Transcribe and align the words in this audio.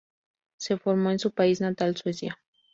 Se 0.57 0.77
formó 0.77 1.11
en 1.11 1.19
su 1.19 1.29
país 1.31 1.61
natal, 1.61 1.95
Suecia. 1.95 2.39